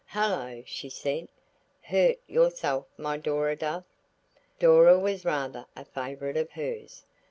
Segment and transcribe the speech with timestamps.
[0.13, 1.27] "Hullo!" she said,
[1.83, 3.83] "hurt yourself, my Dora dove?"
[4.57, 7.03] Dora was rather a favourite of hers.